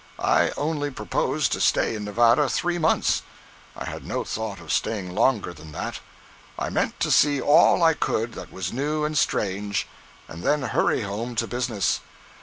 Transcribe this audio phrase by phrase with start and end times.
[0.17, 5.53] I only proposed to stay in Nevada three months—I had no thought of staying longer
[5.53, 5.99] than that.
[6.57, 9.87] I meant to see all I could that was new and strange,
[10.27, 11.99] and then hurry home to business.